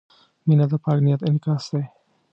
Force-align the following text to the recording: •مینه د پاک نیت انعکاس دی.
•مینه 0.45 0.65
د 0.71 0.73
پاک 0.83 0.97
نیت 1.05 1.21
انعکاس 1.29 1.63
دی. 1.71 1.83